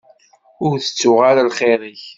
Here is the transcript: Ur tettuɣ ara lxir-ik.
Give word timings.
Ur 0.65 0.75
tettuɣ 0.79 1.19
ara 1.29 1.49
lxir-ik. 1.49 2.01